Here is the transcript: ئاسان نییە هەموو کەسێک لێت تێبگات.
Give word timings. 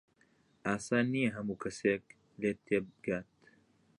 ئاسان 0.65 1.05
نییە 1.13 1.29
هەموو 1.35 1.61
کەسێک 1.63 2.03
لێت 2.41 2.57
تێبگات. 2.67 3.27